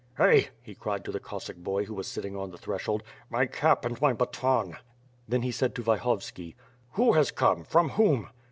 "Hey!" 0.17 0.47
he 0.63 0.73
cried 0.73 1.05
to 1.05 1.11
the 1.11 1.19
Cossack 1.19 1.57
boy 1.57 1.85
who 1.85 1.93
was 1.93 2.07
sitting 2.07 2.35
on 2.35 2.49
the 2.49 2.57
threshold, 2.57 3.03
"my 3.29 3.45
cap, 3.45 3.85
and 3.85 4.01
my 4.01 4.13
baton." 4.13 4.77
Then 5.29 5.43
he 5.43 5.51
said 5.51 5.75
to 5.75 5.83
Vyhovski: 5.83 6.55
"Who 6.93 7.13
has 7.13 7.29
come? 7.29 7.63
From 7.63 7.89
whom?" 7.89 8.29